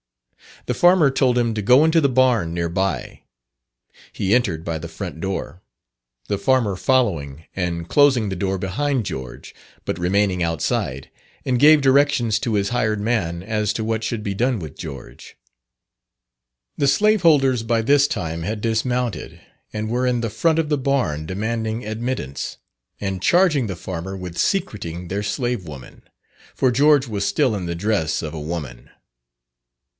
The 0.65 0.73
farmer 0.73 1.09
told 1.11 1.37
him 1.37 1.53
to 1.53 1.61
go 1.61 1.85
into 1.85 2.01
the 2.01 2.09
barn 2.09 2.53
near 2.55 2.69
by; 2.69 3.21
he 4.11 4.33
entered 4.33 4.63
by 4.65 4.79
the 4.79 4.87
front 4.87 5.19
door, 5.21 5.61
the 6.27 6.37
farmer 6.39 6.75
following, 6.75 7.45
and 7.55 7.87
closing 7.87 8.29
the 8.29 8.35
door 8.35 8.57
behind 8.57 9.05
George, 9.05 9.53
but 9.85 9.97
remaining 9.99 10.41
outside, 10.41 11.09
and 11.45 11.59
gave 11.59 11.81
directions 11.81 12.39
to 12.39 12.55
his 12.55 12.69
hired 12.69 12.99
man 12.99 13.41
as 13.43 13.73
to 13.73 13.83
what 13.83 14.03
should 14.03 14.23
be 14.23 14.33
done 14.33 14.57
with 14.57 14.75
George. 14.77 15.37
The 16.77 16.87
slaveholders 16.87 17.61
by 17.63 17.81
this 17.83 18.07
time 18.07 18.41
had 18.41 18.59
dismounted, 18.61 19.39
and 19.71 19.87
were 19.89 20.07
in 20.07 20.21
the 20.21 20.29
front 20.31 20.57
of 20.59 20.69
the 20.69 20.79
barn 20.79 21.27
demanding 21.27 21.85
admittance, 21.85 22.57
and 22.99 23.21
charging 23.21 23.67
the 23.67 23.75
farmer 23.75 24.17
with 24.17 24.37
secreting 24.39 25.07
their 25.07 25.23
slave 25.23 25.67
woman, 25.67 26.03
for 26.55 26.71
George 26.71 27.07
was 27.07 27.25
still 27.25 27.55
in 27.55 27.67
the 27.67 27.75
dress 27.75 28.23
of 28.23 28.33
a 28.33 28.39
woman. 28.41 28.89